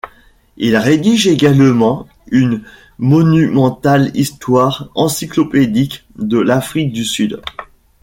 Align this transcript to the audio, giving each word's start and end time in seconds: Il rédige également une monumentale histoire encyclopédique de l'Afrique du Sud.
Il 0.57 0.77
rédige 0.77 1.27
également 1.27 2.07
une 2.31 2.63
monumentale 2.97 4.09
histoire 4.17 4.89
encyclopédique 4.95 6.07
de 6.17 6.39
l'Afrique 6.39 6.91
du 6.91 7.05
Sud. 7.05 7.39